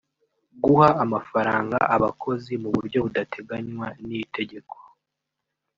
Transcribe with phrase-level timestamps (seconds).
[0.63, 4.75] guha amafaranga abakozi mu buryo budateganywa n’itegeko